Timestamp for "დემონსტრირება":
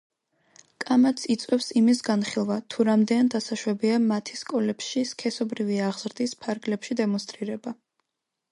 7.05-7.79